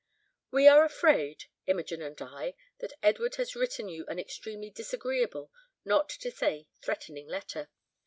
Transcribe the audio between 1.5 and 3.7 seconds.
Imogen and I, that Edward has